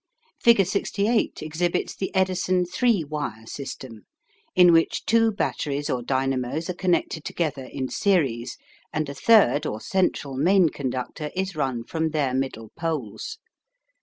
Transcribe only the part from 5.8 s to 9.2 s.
or dynamos are connected together in series, and a